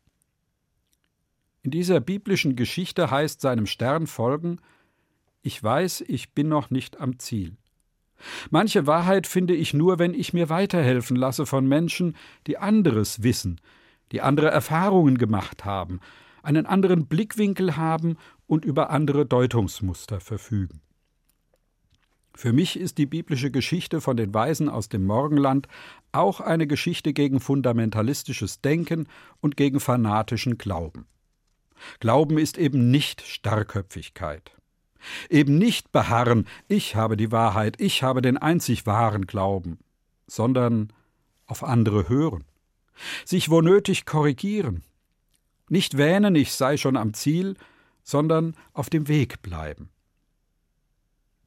In 1.62 1.72
dieser 1.72 2.00
biblischen 2.00 2.56
Geschichte 2.56 3.12
heißt 3.12 3.40
seinem 3.40 3.68
Stern 3.68 4.08
folgen 4.08 4.60
Ich 5.44 5.64
weiß, 5.64 6.02
ich 6.08 6.34
bin 6.34 6.50
noch 6.50 6.72
nicht 6.72 7.00
am 7.00 7.20
Ziel. 7.20 7.56
Manche 8.50 8.88
Wahrheit 8.88 9.28
finde 9.28 9.56
ich 9.56 9.74
nur, 9.74 10.00
wenn 10.00 10.14
ich 10.14 10.34
mir 10.34 10.50
weiterhelfen 10.50 11.16
lasse 11.16 11.46
von 11.46 11.68
Menschen, 11.68 12.16
die 12.48 12.58
anderes 12.58 13.24
wissen, 13.24 13.60
die 14.12 14.22
andere 14.22 14.50
Erfahrungen 14.50 15.18
gemacht 15.18 15.66
haben, 15.66 16.00
einen 16.44 16.66
anderen 16.66 17.08
Blickwinkel 17.08 17.78
haben 17.78 18.18
und 18.48 18.66
über 18.66 18.90
andere 18.90 19.26
Deutungsmuster 19.26 20.20
verfügen. 20.20 20.82
Für 22.34 22.54
mich 22.54 22.80
ist 22.80 22.98
die 22.98 23.06
biblische 23.06 23.52
Geschichte 23.52 24.02
von 24.02 24.18
den 24.18 24.34
Weisen 24.34 24.70
aus 24.70 24.90
dem 24.90 25.06
Morgenland 25.06 25.68
auch 26.12 26.40
eine 26.40 26.66
Geschichte 26.66 27.14
gegen 27.14 27.40
fundamentalistisches 27.40 28.62
Denken 28.62 29.08
und 29.42 29.58
gegen 29.58 29.80
fanatischen 29.80 30.58
Glauben. 30.58 31.06
Glauben 32.00 32.38
ist 32.38 32.58
eben 32.58 32.90
nicht 32.90 33.22
Starrköpfigkeit. 33.22 34.56
Eben 35.30 35.58
nicht 35.58 35.92
beharren, 35.92 36.48
ich 36.68 36.96
habe 36.96 37.18
die 37.18 37.32
Wahrheit, 37.32 37.80
ich 37.80 38.04
habe 38.04 38.22
den 38.22 38.38
einzig 38.38 38.86
wahren 38.86 39.26
Glauben, 39.26 39.80
sondern 40.28 40.94
auf 41.46 41.64
andere 41.64 42.08
hören, 42.08 42.44
sich 43.26 43.50
wo 43.50 43.62
nötig 43.62 44.06
korrigieren, 44.06 44.84
nicht 45.70 45.98
wähnen, 45.98 46.36
ich 46.36 46.54
sei 46.54 46.78
schon 46.78 46.98
am 46.98 47.14
Ziel, 47.14 47.56
sondern 48.04 48.56
auf 48.74 48.90
dem 48.90 49.08
Weg 49.08 49.42
bleiben. 49.42 49.90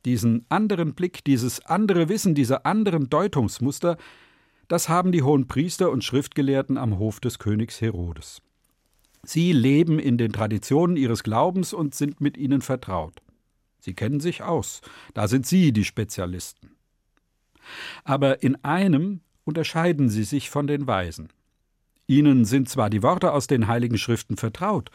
Diesen 0.05 0.45
anderen 0.51 0.95
Blick, 0.95 1.25
dieses 1.25 1.65
andere 1.65 2.09
Wissen, 2.09 2.35
diese 2.35 2.65
anderen 2.65 3.09
Deutungsmuster, 3.09 3.97
das 4.69 4.89
haben 4.89 5.13
die 5.13 5.23
hohen 5.23 5.47
Priester 5.47 5.91
und 5.91 6.05
Schriftgelehrten 6.05 6.79
am 6.79 6.99
Hof 6.99 7.21
des 7.21 7.39
Königs 7.39 7.81
Herodes. 7.81 8.43
Sie 9.23 9.53
leben 9.53 9.99
in 9.99 10.19
den 10.19 10.33
Traditionen 10.33 10.97
ihres 10.97 11.23
Glaubens 11.23 11.73
und 11.73 11.95
sind 11.95 12.21
mit 12.21 12.37
ihnen 12.37 12.61
vertraut. 12.61 13.23
Sie 13.85 13.93
kennen 13.93 14.19
sich 14.19 14.43
aus, 14.43 14.81
da 15.13 15.29
sind 15.29 15.45
Sie 15.45 15.71
die 15.71 15.85
Spezialisten. 15.85 16.71
Aber 18.03 18.43
in 18.43 18.65
einem 18.65 19.21
unterscheiden 19.45 20.09
Sie 20.09 20.25
sich 20.25 20.49
von 20.49 20.67
den 20.67 20.87
Weisen. 20.87 21.29
Ihnen 22.07 22.47
sind 22.47 22.71
zwar 22.71 22.89
die 22.89 23.03
Worte 23.03 23.33
aus 23.33 23.47
den 23.47 23.69
heiligen 23.69 23.99
Schriften 23.99 24.39
vertraut, 24.39 24.91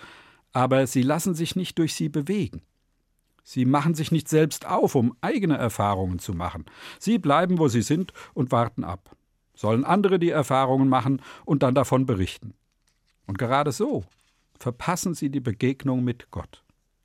aber 0.54 0.88
Sie 0.88 1.04
lassen 1.04 1.36
sich 1.36 1.56
nicht 1.56 1.78
durch 1.78 1.94
sie 1.94 2.10
bewegen. 2.10 2.64
Sie 3.44 3.64
machen 3.64 3.94
sich 3.94 4.12
nicht 4.12 4.28
selbst 4.28 4.66
auf, 4.66 4.96
um 4.96 5.16
eigene 5.22 5.58
Erfahrungen 5.58 6.18
zu 6.18 6.34
machen. 6.34 6.66
Sie 6.98 7.20
bleiben, 7.20 7.60
wo 7.60 7.68
sie 7.68 7.84
sind 7.84 8.12
und 8.34 8.52
warten 8.52 8.84
ab. 8.84 9.16
Sollen 9.54 9.84
andere 9.84 10.18
die 10.18 10.32
Erfahrungen 10.32 10.90
machen 10.90 11.22
und 11.46 11.62
dann 11.62 11.76
davon 11.76 12.08
berichten. 12.08 12.56
Und 13.28 13.38
gerade 13.38 13.72
so 13.72 14.04
verpassen 14.58 15.14
sie 15.14 15.30
die 15.30 15.42
Begegnung 15.42 16.04
mit 16.04 16.32
Gott, 16.32 16.64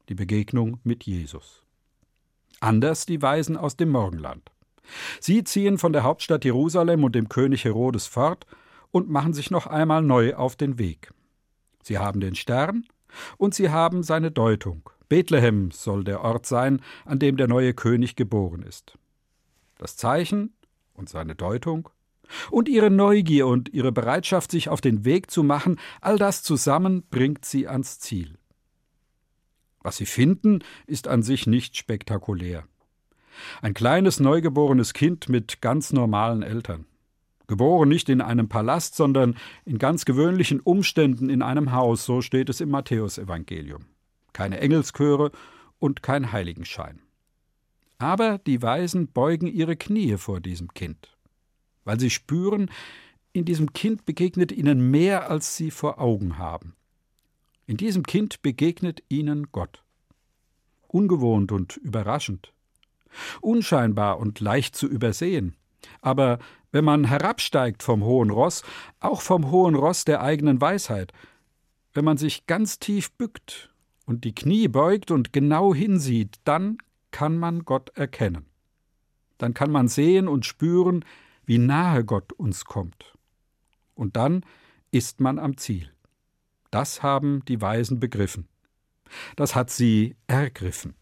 die 0.09 0.15
Begegnung 0.15 0.81
mit 0.83 1.05
Jesus 1.05 1.64
anders 2.65 3.07
die 3.07 3.23
Weisen 3.23 3.57
aus 3.57 3.77
dem 3.77 3.91
Morgenland. 3.91 4.51
Sie 5.21 5.45
ziehen 5.45 5.79
von 5.79 5.93
der 5.93 6.03
Hauptstadt 6.03 6.45
Jerusalem 6.45 7.05
und 7.05 7.15
dem 7.15 7.29
König 7.29 7.65
Herodes 7.65 8.07
fort 8.07 8.47
und 8.91 9.09
machen 9.09 9.33
sich 9.33 9.51
noch 9.51 9.67
einmal 9.67 10.03
neu 10.03 10.35
auf 10.35 10.57
den 10.57 10.79
Weg. 10.79 11.13
Sie 11.83 11.99
haben 11.99 12.21
den 12.21 12.35
Stern 12.35 12.85
und 13.37 13.55
sie 13.55 13.71
haben 13.71 14.03
seine 14.03 14.31
Deutung. 14.31 14.89
Bethlehem 15.09 15.71
soll 15.71 16.05
der 16.05 16.23
Ort 16.23 16.47
sein, 16.47 16.81
an 17.05 17.19
dem 17.19 17.37
der 17.37 17.49
neue 17.49 17.75
König 17.75 18.17
geboren 18.17 18.63
ist. 18.63 18.99
Das 19.79 19.97
Zeichen 19.97 20.55
und 20.95 21.09
seine 21.09 21.35
Deutung 21.35 21.89
und 22.51 22.69
ihre 22.69 22.91
Neugier 22.91 23.47
und 23.47 23.73
ihre 23.75 23.93
Bereitschaft, 23.93 24.51
sich 24.51 24.69
auf 24.69 24.81
den 24.81 25.05
Weg 25.05 25.31
zu 25.31 25.43
machen, 25.43 25.79
all 26.01 26.19
das 26.19 26.43
zusammen 26.43 27.05
bringt 27.11 27.45
sie 27.45 27.69
ans 27.69 27.99
Ziel. 27.99 28.39
Was 29.85 29.99
sie 29.99 30.07
finden, 30.07 30.65
ist 30.87 31.07
an 31.07 31.23
sich 31.23 31.47
nicht 31.47 31.77
spektakulär. 31.77 32.65
Ein 33.61 33.75
kleines 33.75 34.19
neugeborenes 34.19 34.95
Kind 34.95 35.29
mit 35.29 35.61
ganz 35.61 35.93
normalen 35.93 36.43
Eltern. 36.43 36.87
Geboren 37.47 37.91
nicht 37.91 38.09
in 38.09 38.23
einem 38.23 38.49
Palast, 38.49 38.97
sondern 38.97 39.37
in 39.67 39.79
ganz 39.79 40.07
gewöhnlichen 40.07 40.61
Umständen 40.61 41.29
in 41.29 41.43
einem 41.43 41.73
Haus, 41.73 42.07
so 42.07 42.23
steht 42.23 42.49
es 42.49 42.63
im 42.63 42.71
Matthäusevangelium. 42.71 43.85
Keine 44.33 44.59
Engelschöre 44.61 45.31
und 45.79 46.03
kein 46.03 46.33
Heiligenschein. 46.33 47.03
Aber 47.99 48.39
die 48.39 48.63
Weisen 48.63 49.09
beugen 49.09 49.47
ihre 49.47 49.77
Knie 49.77 50.17
vor 50.17 50.41
diesem 50.41 50.73
Kind, 50.73 51.15
weil 51.85 52.01
sie 52.01 52.11
spüren, 52.11 52.71
in 53.35 53.45
diesem 53.45 53.75
Kind 53.75 54.07
begegnet 54.07 54.51
ihnen 54.51 54.91
mehr, 54.91 55.31
als 55.31 55.57
sie 55.57 55.71
vor 55.71 56.01
Augen 56.01 56.39
haben. 56.39 56.75
In 57.67 57.77
diesem 57.77 58.03
Kind 58.03 58.43
begegnet 58.43 59.03
ihnen 59.09 59.51
Gott. 59.51 59.83
Ungewohnt 60.87 61.51
und 61.51 61.77
überraschend. 61.79 62.53
Unscheinbar 63.41 64.19
und 64.19 64.41
leicht 64.41 64.77
zu 64.77 64.87
übersehen. 64.87 65.57
Aber 66.01 66.39
wenn 66.73 66.85
man 66.85 67.05
herabsteigt 67.05 67.83
vom 67.83 68.05
hohen 68.05 68.31
Ross, 68.31 68.63
auch 69.01 69.21
vom 69.21 69.51
hohen 69.51 69.75
Ross 69.75 70.05
der 70.05 70.21
eigenen 70.23 70.61
Weisheit, 70.61 71.13
wenn 71.93 72.05
man 72.05 72.17
sich 72.17 72.47
ganz 72.47 72.79
tief 72.79 73.13
bückt 73.13 73.73
und 74.05 74.25
die 74.25 74.35
Knie 74.35 74.69
beugt 74.69 75.11
und 75.11 75.33
genau 75.33 75.75
hinsieht, 75.75 76.37
dann 76.45 76.79
kann 77.13 77.39
man 77.39 77.65
Gott 77.65 77.91
erkennen. 77.97 78.47
Dann 79.39 79.55
kann 79.55 79.71
man 79.71 79.89
sehen 79.89 80.29
und 80.29 80.45
spüren, 80.45 81.05
wie 81.47 81.59
nahe 81.59 82.05
Gott 82.05 82.33
uns 82.33 82.65
kommt. 82.65 83.15
Und 83.95 84.17
dann 84.17 84.45
ist 84.91 85.21
man 85.21 85.39
am 85.39 85.57
Ziel. 85.57 85.94
Das 86.75 87.05
haben 87.05 87.45
die 87.45 87.61
Weisen 87.61 88.01
begriffen. 88.01 88.49
Das 89.37 89.55
hat 89.55 89.71
sie 89.71 90.17
ergriffen. 90.27 90.97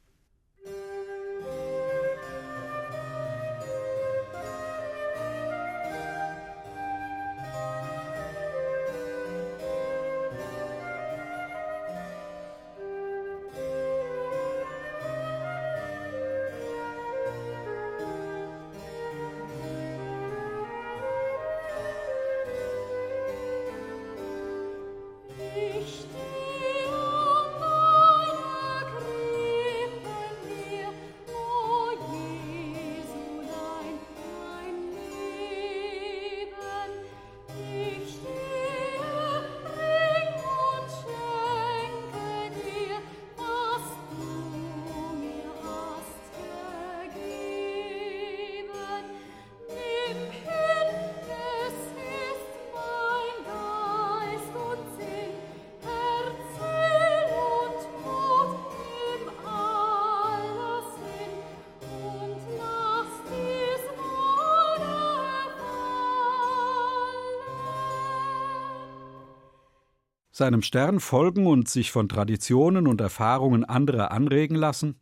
Seinem 70.33 70.62
Stern 70.62 70.99
folgen 70.99 71.47
und 71.47 71.68
sich 71.68 71.92
von 71.92 72.09
Traditionen 72.09 72.87
und 72.87 73.01
Erfahrungen 73.01 73.64
anderer 73.64 74.11
anregen 74.11 74.57
lassen, 74.57 74.97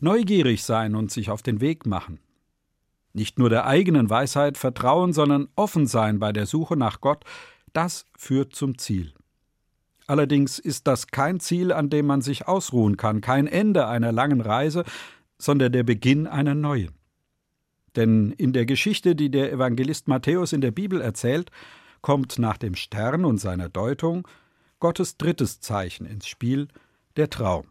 neugierig 0.00 0.62
sein 0.62 0.94
und 0.94 1.10
sich 1.10 1.30
auf 1.30 1.42
den 1.42 1.60
Weg 1.60 1.84
machen, 1.84 2.20
nicht 3.12 3.38
nur 3.38 3.50
der 3.50 3.66
eigenen 3.66 4.08
Weisheit 4.08 4.56
vertrauen, 4.56 5.12
sondern 5.12 5.48
offen 5.56 5.86
sein 5.86 6.20
bei 6.20 6.32
der 6.32 6.46
Suche 6.46 6.76
nach 6.76 7.00
Gott, 7.00 7.24
das 7.72 8.06
führt 8.16 8.54
zum 8.54 8.78
Ziel. 8.78 9.12
Allerdings 10.06 10.58
ist 10.58 10.86
das 10.86 11.08
kein 11.08 11.40
Ziel, 11.40 11.72
an 11.72 11.90
dem 11.90 12.06
man 12.06 12.22
sich 12.22 12.46
ausruhen 12.46 12.96
kann, 12.96 13.20
kein 13.20 13.46
Ende 13.46 13.86
einer 13.88 14.12
langen 14.12 14.40
Reise, 14.40 14.84
sondern 15.38 15.72
der 15.72 15.82
Beginn 15.82 16.26
einer 16.26 16.54
neuen. 16.54 16.92
Denn 17.96 18.32
in 18.32 18.52
der 18.52 18.66
Geschichte, 18.66 19.14
die 19.14 19.30
der 19.30 19.52
Evangelist 19.52 20.08
Matthäus 20.08 20.52
in 20.52 20.60
der 20.60 20.70
Bibel 20.70 21.00
erzählt, 21.00 21.50
kommt 22.00 22.38
nach 22.38 22.56
dem 22.56 22.74
Stern 22.74 23.24
und 23.24 23.38
seiner 23.38 23.68
Deutung 23.68 24.26
Gottes 24.82 25.16
drittes 25.16 25.60
Zeichen 25.60 26.06
ins 26.06 26.26
Spiel, 26.26 26.66
der 27.16 27.30
Traum. 27.30 27.66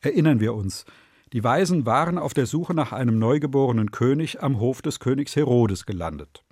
Erinnern 0.00 0.38
wir 0.38 0.54
uns, 0.54 0.84
die 1.32 1.42
Weisen 1.42 1.84
waren 1.84 2.16
auf 2.16 2.32
der 2.32 2.46
Suche 2.46 2.74
nach 2.74 2.92
einem 2.92 3.18
neugeborenen 3.18 3.90
König 3.90 4.40
am 4.40 4.60
Hof 4.60 4.82
des 4.82 5.00
Königs 5.00 5.34
Herodes 5.34 5.84
gelandet. 5.84 6.44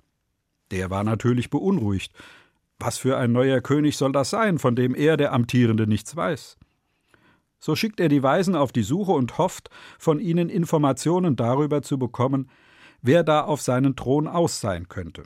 Der 0.71 0.89
war 0.89 1.05
natürlich 1.05 1.49
beunruhigt. 1.49 2.11
Was 2.79 2.97
für 2.97 3.15
ein 3.15 3.31
neuer 3.31 3.61
König 3.61 3.95
soll 3.95 4.11
das 4.11 4.29
sein, 4.29 4.59
von 4.59 4.75
dem 4.75 4.93
er, 4.93 5.15
der 5.15 5.31
Amtierende, 5.31 5.87
nichts 5.87 6.17
weiß? 6.17 6.57
So 7.57 7.77
schickt 7.77 8.01
er 8.01 8.09
die 8.09 8.23
Weisen 8.23 8.57
auf 8.57 8.73
die 8.73 8.83
Suche 8.83 9.13
und 9.13 9.37
hofft, 9.37 9.69
von 9.97 10.19
ihnen 10.19 10.49
Informationen 10.49 11.37
darüber 11.37 11.81
zu 11.81 11.97
bekommen, 11.97 12.49
wer 13.01 13.23
da 13.23 13.45
auf 13.45 13.61
seinen 13.61 13.95
Thron 13.95 14.27
aus 14.27 14.59
sein 14.59 14.89
könnte. 14.89 15.23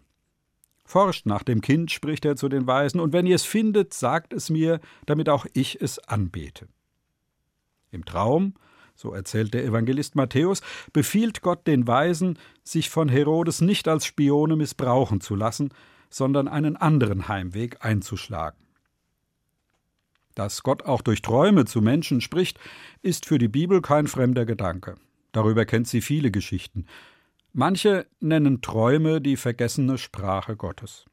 Forscht 0.89 1.28
nach 1.28 1.43
dem 1.43 1.62
Kind, 1.62 1.91
spricht 1.91 2.25
er 2.25 2.36
zu 2.36 2.49
den 2.49 2.65
Weisen, 2.65 2.99
und 2.99 3.13
wenn 3.13 3.28
ihr 3.28 3.36
es 3.36 3.43
findet, 3.43 3.93
sagt 3.93 4.34
es 4.34 4.49
mir, 4.49 4.80
damit 5.06 5.30
auch 5.30 5.45
ich 5.54 5.80
es 5.80 5.99
anbete. 5.99 6.67
Im 7.91 8.06
Traum, 8.06 8.56
so 8.95 9.13
erzählt 9.13 9.54
der 9.54 9.63
Evangelist 9.65 10.15
Matthäus, 10.15 10.62
befiehlt 10.91 11.43
Gott 11.43 11.67
den 11.67 11.86
Weisen, 11.86 12.39
sich 12.63 12.89
von 12.89 13.08
Herodes 13.08 13.62
nicht 13.62 13.88
als 13.88 14.08
Spione 14.08 14.56
missbrauchen 14.56 15.21
zu 15.21 15.36
lassen, 15.36 15.69
sondern 16.10 16.47
einen 16.47 16.75
anderen 16.75 17.28
Heimweg 17.28 17.86
einzuschlagen. 17.86 18.58
Dass 20.34 20.63
Gott 20.63 20.82
auch 20.86 21.04
durch 21.04 21.21
Träume 21.21 21.65
zu 21.65 21.84
Menschen 21.84 22.19
spricht, 22.19 22.60
ist 23.04 23.28
für 23.28 23.38
die 23.38 23.47
Bibel 23.47 23.84
kein 23.84 24.08
fremder 24.08 24.47
Gedanke. 24.47 24.95
Darüber 25.34 25.65
kennt 25.65 25.88
sie 25.88 26.02
viele 26.02 26.32
Geschichten. 26.32 26.88
Manche 27.51 28.05
nennen 28.19 28.62
Träume 28.62 29.21
die 29.21 29.35
vergessene 29.35 29.97
Sprache 29.97 30.55
Gottes. 30.55 31.05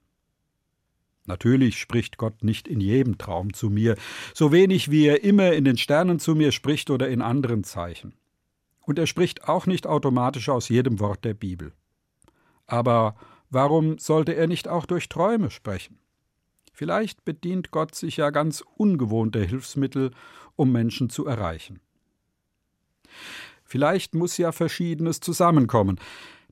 Natürlich 1.25 1.79
spricht 1.79 2.19
Gott 2.19 2.45
nicht 2.45 2.69
in 2.69 2.81
jedem 2.81 3.19
Traum 3.19 3.53
zu 3.53 3.71
mir, 3.71 3.97
so 4.35 4.53
wenig 4.53 4.91
wie 4.91 5.07
er 5.07 5.25
immer 5.25 5.53
in 5.55 5.65
den 5.65 5.79
Sternen 5.79 6.19
zu 6.19 6.35
mir 6.35 6.53
spricht 6.53 6.91
oder 6.91 7.09
in 7.09 7.23
anderen 7.23 7.65
Zeichen. 7.65 8.15
Und 8.81 8.99
er 8.99 9.07
spricht 9.07 9.49
auch 9.49 9.67
nicht 9.67 9.87
automatisch 9.87 10.49
aus 10.49 10.69
jedem 10.69 11.01
Wort 11.01 11.25
der 11.25 11.35
Bibel. 11.35 11.73
Aber 12.67 13.17
warum 13.51 13.99
sollte 13.99 14.33
er 14.33 14.47
nicht 14.47 14.69
auch 14.69 14.87
durch 14.87 15.09
Träume 15.09 15.51
sprechen? 15.51 15.99
Vielleicht 16.73 17.25
bedient 17.25 17.71
Gott 17.71 17.95
sich 17.95 18.19
ja 18.19 18.31
ganz 18.31 18.63
ungewohnter 18.77 19.41
Hilfsmittel, 19.41 20.13
um 20.55 20.71
Menschen 20.71 21.09
zu 21.09 21.27
erreichen. 21.27 21.81
Vielleicht 23.67 24.15
muss 24.15 24.39
ja 24.39 24.53
Verschiedenes 24.53 25.19
zusammenkommen, 25.19 25.99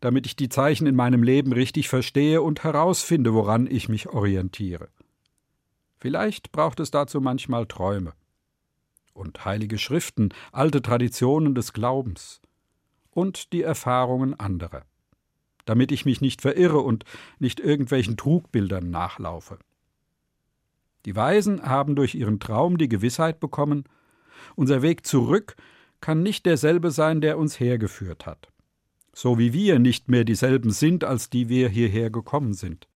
damit 0.01 0.27
ich 0.27 0.35
die 0.35 0.49
Zeichen 0.49 0.87
in 0.87 0.97
meinem 0.97 1.23
Leben 1.23 1.53
richtig 1.53 1.89
verstehe 1.89 2.43
und 2.43 2.65
herausfinde, 2.65 3.33
woran 3.33 3.69
ich 3.69 3.89
mich 3.89 4.09
orientiere. 4.09 4.89
Vielleicht 5.97 6.51
braucht 6.51 6.81
es 6.81 6.91
dazu 6.91 7.21
manchmal 7.21 7.67
Träume 7.67 8.13
und 9.13 9.45
heilige 9.45 9.79
Schriften, 9.79 10.31
alte 10.51 10.83
Traditionen 10.83 11.55
des 11.55 11.73
Glaubens 11.73 12.43
und 13.13 13.53
die 13.53 13.63
Erfahrungen 13.63 14.39
anderer, 14.39 14.83
damit 15.67 15.93
ich 15.93 16.05
mich 16.05 16.21
nicht 16.21 16.43
verirre 16.43 16.81
und 16.81 17.05
nicht 17.39 17.61
irgendwelchen 17.61 18.17
Trugbildern 18.17 18.91
nachlaufe. 18.91 19.59
Die 21.07 21.15
Weisen 21.15 21.63
haben 21.63 21.95
durch 21.95 22.17
ihren 22.17 22.41
Traum 22.41 22.77
die 22.77 22.89
Gewissheit 22.89 23.39
bekommen, 23.39 23.85
unser 24.57 24.83
Weg 24.83 25.07
zurück 25.07 25.55
kann 26.05 26.23
nicht 26.23 26.45
derselbe 26.45 26.91
sein, 26.91 27.23
der 27.23 27.39
uns 27.39 27.59
hergeführt 27.59 28.27
hat. 28.27 28.53
So 29.15 29.39
wie 29.39 29.55
wir 29.55 29.79
nicht 29.79 30.11
mehr 30.11 30.25
dieselben 30.25 30.71
sind, 30.71 31.03
als 31.03 31.31
die 31.31 31.49
wir 31.49 31.71
hierher 31.71 32.11
gekommen 32.11 32.53
sind. 32.53 32.89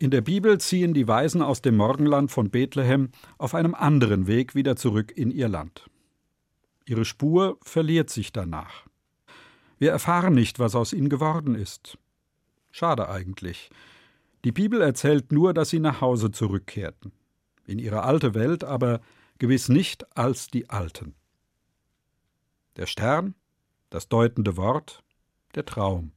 In 0.00 0.10
der 0.10 0.22
Bibel 0.22 0.58
ziehen 0.58 0.94
die 0.94 1.06
Weisen 1.06 1.42
aus 1.42 1.60
dem 1.60 1.76
Morgenland 1.76 2.30
von 2.30 2.48
Bethlehem 2.48 3.10
auf 3.36 3.54
einem 3.54 3.74
anderen 3.74 4.26
Weg 4.26 4.54
wieder 4.54 4.74
zurück 4.74 5.12
in 5.14 5.30
ihr 5.30 5.46
Land. 5.46 5.90
Ihre 6.86 7.04
Spur 7.04 7.58
verliert 7.60 8.08
sich 8.08 8.32
danach. 8.32 8.86
Wir 9.78 9.90
erfahren 9.90 10.32
nicht, 10.32 10.58
was 10.58 10.74
aus 10.74 10.94
ihnen 10.94 11.10
geworden 11.10 11.54
ist. 11.54 11.98
Schade 12.70 13.10
eigentlich. 13.10 13.68
Die 14.42 14.52
Bibel 14.52 14.80
erzählt 14.80 15.32
nur, 15.32 15.52
dass 15.52 15.68
sie 15.68 15.80
nach 15.80 16.00
Hause 16.00 16.30
zurückkehrten. 16.30 17.12
In 17.66 17.78
ihre 17.78 18.02
alte 18.02 18.32
Welt, 18.32 18.64
aber 18.64 19.02
gewiss 19.36 19.68
nicht 19.68 20.16
als 20.16 20.46
die 20.46 20.70
Alten. 20.70 21.14
Der 22.76 22.86
Stern, 22.86 23.34
das 23.90 24.08
deutende 24.08 24.56
Wort, 24.56 25.02
der 25.54 25.66
Traum. 25.66 26.12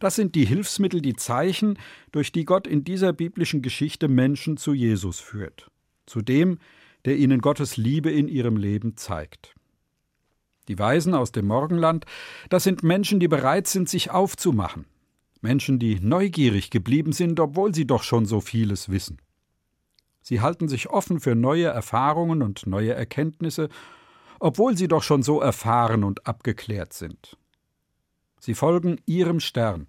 Das 0.00 0.16
sind 0.16 0.34
die 0.34 0.44
Hilfsmittel, 0.44 1.00
die 1.00 1.14
Zeichen, 1.14 1.78
durch 2.12 2.32
die 2.32 2.44
Gott 2.44 2.66
in 2.66 2.84
dieser 2.84 3.12
biblischen 3.12 3.62
Geschichte 3.62 4.08
Menschen 4.08 4.56
zu 4.56 4.72
Jesus 4.72 5.20
führt, 5.20 5.70
zu 6.06 6.22
dem, 6.22 6.58
der 7.04 7.16
ihnen 7.16 7.40
Gottes 7.40 7.76
Liebe 7.76 8.10
in 8.10 8.28
ihrem 8.28 8.56
Leben 8.56 8.96
zeigt. 8.96 9.54
Die 10.68 10.78
Weisen 10.78 11.14
aus 11.14 11.32
dem 11.32 11.46
Morgenland, 11.46 12.04
das 12.48 12.64
sind 12.64 12.82
Menschen, 12.82 13.20
die 13.20 13.28
bereit 13.28 13.66
sind, 13.66 13.88
sich 13.88 14.10
aufzumachen, 14.10 14.84
Menschen, 15.40 15.78
die 15.78 15.98
neugierig 16.00 16.70
geblieben 16.70 17.12
sind, 17.12 17.40
obwohl 17.40 17.74
sie 17.74 17.86
doch 17.86 18.02
schon 18.02 18.26
so 18.26 18.40
vieles 18.40 18.88
wissen. 18.88 19.18
Sie 20.22 20.40
halten 20.40 20.68
sich 20.68 20.90
offen 20.90 21.18
für 21.18 21.34
neue 21.34 21.66
Erfahrungen 21.66 22.42
und 22.42 22.66
neue 22.66 22.94
Erkenntnisse, 22.94 23.68
obwohl 24.38 24.76
sie 24.76 24.86
doch 24.86 25.02
schon 25.02 25.22
so 25.22 25.40
erfahren 25.40 26.04
und 26.04 26.26
abgeklärt 26.26 26.92
sind. 26.92 27.36
Sie 28.40 28.54
folgen 28.54 29.00
ihrem 29.06 29.38
Stern, 29.38 29.86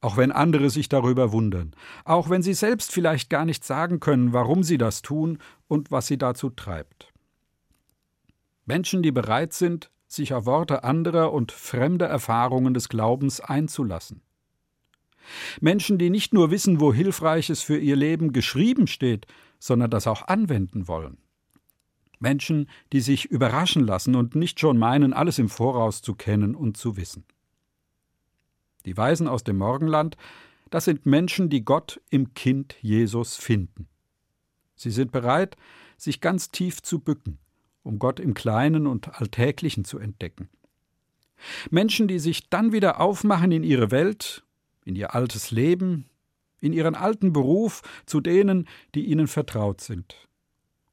auch 0.00 0.16
wenn 0.16 0.30
andere 0.30 0.70
sich 0.70 0.88
darüber 0.88 1.32
wundern, 1.32 1.74
auch 2.04 2.28
wenn 2.30 2.42
sie 2.42 2.54
selbst 2.54 2.92
vielleicht 2.92 3.30
gar 3.30 3.44
nicht 3.44 3.64
sagen 3.64 3.98
können, 3.98 4.32
warum 4.32 4.62
sie 4.62 4.78
das 4.78 5.02
tun 5.02 5.38
und 5.68 5.90
was 5.90 6.06
sie 6.06 6.18
dazu 6.18 6.50
treibt. 6.50 7.12
Menschen, 8.66 9.02
die 9.02 9.10
bereit 9.10 9.54
sind, 9.54 9.90
sich 10.06 10.34
auf 10.34 10.44
Worte 10.44 10.84
anderer 10.84 11.32
und 11.32 11.50
fremde 11.50 12.04
Erfahrungen 12.04 12.74
des 12.74 12.88
Glaubens 12.88 13.40
einzulassen. 13.40 14.22
Menschen, 15.60 15.98
die 15.98 16.10
nicht 16.10 16.34
nur 16.34 16.50
wissen, 16.50 16.80
wo 16.80 16.92
Hilfreiches 16.92 17.62
für 17.62 17.78
ihr 17.78 17.96
Leben 17.96 18.32
geschrieben 18.32 18.86
steht, 18.86 19.26
sondern 19.58 19.90
das 19.90 20.06
auch 20.06 20.28
anwenden 20.28 20.88
wollen. 20.88 21.18
Menschen, 22.18 22.68
die 22.92 23.00
sich 23.00 23.24
überraschen 23.26 23.84
lassen 23.84 24.14
und 24.14 24.34
nicht 24.34 24.60
schon 24.60 24.78
meinen, 24.78 25.12
alles 25.12 25.38
im 25.38 25.48
Voraus 25.48 26.02
zu 26.02 26.14
kennen 26.14 26.54
und 26.54 26.76
zu 26.76 26.96
wissen. 26.96 27.24
Die 28.84 28.96
Weisen 28.96 29.28
aus 29.28 29.44
dem 29.44 29.58
Morgenland, 29.58 30.16
das 30.70 30.86
sind 30.86 31.06
Menschen, 31.06 31.50
die 31.50 31.64
Gott 31.64 32.00
im 32.10 32.34
Kind 32.34 32.76
Jesus 32.80 33.36
finden. 33.36 33.88
Sie 34.74 34.90
sind 34.90 35.12
bereit, 35.12 35.56
sich 35.96 36.20
ganz 36.20 36.50
tief 36.50 36.82
zu 36.82 36.98
bücken, 36.98 37.38
um 37.82 37.98
Gott 37.98 38.18
im 38.18 38.34
Kleinen 38.34 38.86
und 38.86 39.20
Alltäglichen 39.20 39.84
zu 39.84 39.98
entdecken. 39.98 40.48
Menschen, 41.70 42.08
die 42.08 42.18
sich 42.18 42.48
dann 42.48 42.72
wieder 42.72 43.00
aufmachen 43.00 43.52
in 43.52 43.64
ihre 43.64 43.90
Welt, 43.90 44.44
in 44.84 44.96
ihr 44.96 45.14
altes 45.14 45.50
Leben, 45.50 46.08
in 46.60 46.72
ihren 46.72 46.94
alten 46.94 47.32
Beruf 47.32 47.82
zu 48.06 48.20
denen, 48.20 48.68
die 48.94 49.06
ihnen 49.06 49.26
vertraut 49.26 49.80
sind 49.80 50.28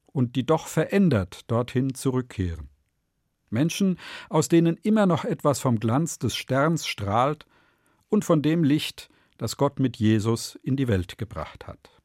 und 0.06 0.36
die 0.36 0.44
doch 0.44 0.66
verändert 0.66 1.50
dorthin 1.50 1.94
zurückkehren. 1.94 2.68
Menschen, 3.48 3.98
aus 4.28 4.48
denen 4.48 4.76
immer 4.76 5.06
noch 5.06 5.24
etwas 5.24 5.60
vom 5.60 5.80
Glanz 5.80 6.18
des 6.18 6.36
Sterns 6.36 6.86
strahlt 6.86 7.46
und 8.10 8.24
von 8.24 8.42
dem 8.42 8.62
Licht, 8.62 9.08
das 9.38 9.56
Gott 9.56 9.80
mit 9.80 9.96
Jesus 9.96 10.58
in 10.62 10.76
die 10.76 10.88
Welt 10.88 11.16
gebracht 11.16 11.66
hat. 11.66 11.99